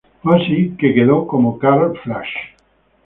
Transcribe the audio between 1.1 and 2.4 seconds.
como Karl Flach.